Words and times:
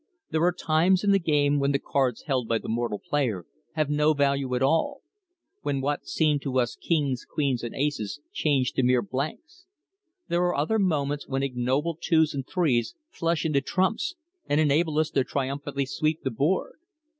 There 0.31 0.41
are 0.45 0.51
times 0.51 1.03
in 1.03 1.11
the 1.11 1.19
game 1.19 1.59
when 1.59 1.73
the 1.73 1.77
cards 1.77 2.23
held 2.23 2.47
by 2.47 2.57
the 2.57 2.67
mortal 2.67 2.97
player 2.97 3.45
have 3.75 3.87
no 3.87 4.15
value 4.15 4.55
at 4.55 4.63
all, 4.63 5.03
when 5.61 5.79
what 5.79 6.07
seem 6.07 6.39
to 6.39 6.57
us 6.59 6.75
kings, 6.75 7.23
queens, 7.23 7.61
and 7.61 7.75
aces 7.75 8.19
change 8.33 8.73
to 8.73 8.81
mere 8.81 9.03
blanks; 9.03 9.67
there 10.27 10.41
are 10.41 10.55
other 10.55 10.79
moments 10.79 11.27
when 11.27 11.43
ignoble 11.43 11.95
twos 12.01 12.33
and 12.33 12.47
threes 12.47 12.95
flush 13.11 13.45
into 13.45 13.61
trumps 13.61 14.15
and 14.47 14.59
enable 14.59 14.97
us 14.97 15.11
to 15.11 15.23
triumphantly 15.23 15.85
sweep 15.85 16.23
the 16.23 16.31
board. 16.31 16.79